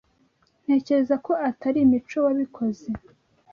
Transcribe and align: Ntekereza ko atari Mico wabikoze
Ntekereza 0.63 1.15
ko 1.25 1.31
atari 1.49 1.79
Mico 1.89 2.17
wabikoze 2.25 2.87